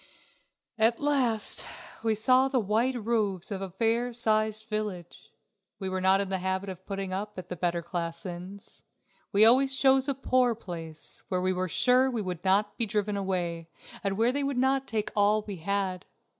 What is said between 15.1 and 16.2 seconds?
all we had.